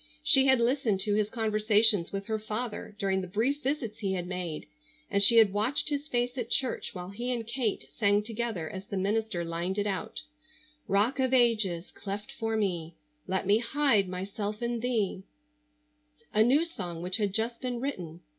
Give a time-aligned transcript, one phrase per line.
[0.23, 4.25] She had listened to his conversations with her father during the brief visits he had
[4.25, 4.65] made,
[5.11, 8.87] and she had watched his face at church while he and Kate sang together as
[8.87, 10.23] the minister lined it out:
[10.87, 12.95] "Rock of Ages cleft for me,
[13.27, 15.21] Let me hide myself in Thee,"
[16.33, 18.21] a new song which had just been written.